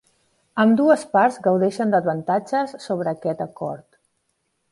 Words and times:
Ambdues 0.61 1.03
parts 1.17 1.37
gaudeixen 1.49 1.93
d'avantatges 1.95 2.75
sobre 2.87 3.13
aquest 3.13 3.47
acord. 3.49 3.87